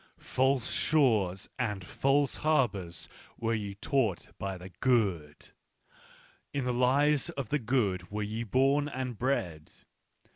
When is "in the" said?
6.55-6.73